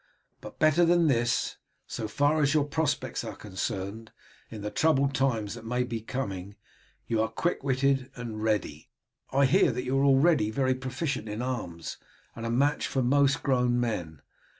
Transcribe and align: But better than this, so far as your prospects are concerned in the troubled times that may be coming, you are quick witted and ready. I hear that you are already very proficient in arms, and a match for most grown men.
But 0.41 0.57
better 0.57 0.83
than 0.83 1.05
this, 1.05 1.57
so 1.85 2.07
far 2.07 2.41
as 2.41 2.55
your 2.55 2.63
prospects 2.63 3.23
are 3.23 3.35
concerned 3.35 4.11
in 4.49 4.63
the 4.63 4.71
troubled 4.71 5.13
times 5.13 5.53
that 5.53 5.63
may 5.63 5.83
be 5.83 6.01
coming, 6.01 6.55
you 7.05 7.21
are 7.21 7.27
quick 7.27 7.63
witted 7.63 8.09
and 8.15 8.41
ready. 8.41 8.89
I 9.31 9.45
hear 9.45 9.71
that 9.71 9.83
you 9.83 9.95
are 9.99 10.03
already 10.05 10.49
very 10.49 10.73
proficient 10.73 11.29
in 11.29 11.43
arms, 11.43 11.97
and 12.35 12.47
a 12.47 12.49
match 12.49 12.87
for 12.87 13.03
most 13.03 13.43
grown 13.43 13.79
men. 13.79 14.23